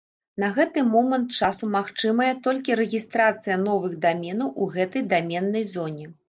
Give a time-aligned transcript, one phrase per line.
[0.43, 6.11] На гэты момант часу магчымая толькі рэгістрацыя новых даменаў у гэтай даменнай зоне.